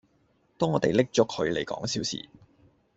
[0.57, 2.27] 當我地拎左佢黎講笑時